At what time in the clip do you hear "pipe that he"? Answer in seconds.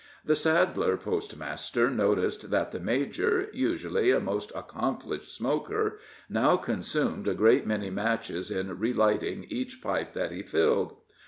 9.79-10.41